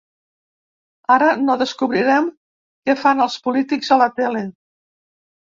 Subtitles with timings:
[1.15, 2.31] Ara no descobrirem
[2.89, 4.43] què fan els polítics a la tele.